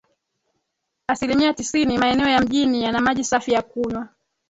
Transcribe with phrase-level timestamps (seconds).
[1.07, 4.07] Asilimia tisini maeneo ya mjini yana maji safi ya kunywa